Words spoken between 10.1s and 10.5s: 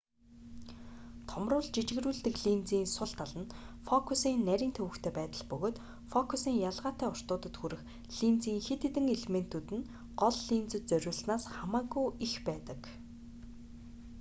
гол